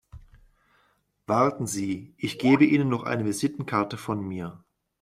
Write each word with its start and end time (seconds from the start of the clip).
Warten 1.27 1.67
Sie, 1.67 2.15
ich 2.17 2.39
gebe 2.39 2.65
Ihnen 2.65 2.89
noch 2.89 3.03
eine 3.03 3.23
Visitenkarte 3.23 3.97
von 3.97 4.19
mir. 4.27 4.63